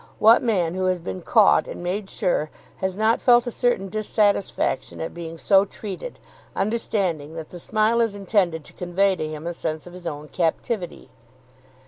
[0.17, 4.99] What man, who has been caught and made sure, has not felt a certain dissatisfaction
[4.99, 6.17] at being so treated,
[6.55, 10.27] understanding that the smile is intended to convey to him a sense of his own
[10.29, 11.11] captivity?